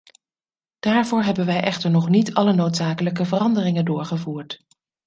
[0.79, 4.63] Daarvoor hebben wij echter nog niet alle noodzakelijke veranderingen doorgevoerd.